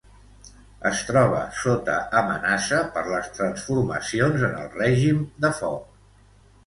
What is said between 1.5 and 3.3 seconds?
sota amenaça per les